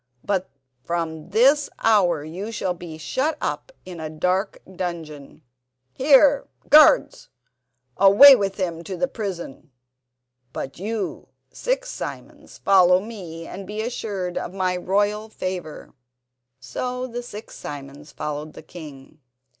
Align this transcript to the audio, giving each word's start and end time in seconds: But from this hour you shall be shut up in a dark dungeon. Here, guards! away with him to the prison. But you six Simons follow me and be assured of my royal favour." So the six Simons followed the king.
But 0.23 0.49
from 0.83 1.29
this 1.29 1.69
hour 1.77 2.23
you 2.23 2.51
shall 2.51 2.73
be 2.73 2.97
shut 2.97 3.37
up 3.39 3.71
in 3.85 3.99
a 3.99 4.09
dark 4.09 4.59
dungeon. 4.75 5.43
Here, 5.93 6.47
guards! 6.69 7.29
away 7.97 8.35
with 8.35 8.55
him 8.55 8.83
to 8.85 8.97
the 8.97 9.07
prison. 9.07 9.69
But 10.53 10.79
you 10.79 11.27
six 11.53 11.91
Simons 11.91 12.57
follow 12.57 12.99
me 12.99 13.45
and 13.45 13.67
be 13.67 13.79
assured 13.83 14.39
of 14.39 14.55
my 14.55 14.75
royal 14.75 15.29
favour." 15.29 15.93
So 16.59 17.05
the 17.05 17.21
six 17.21 17.53
Simons 17.55 18.11
followed 18.11 18.53
the 18.53 18.63
king. 18.63 19.19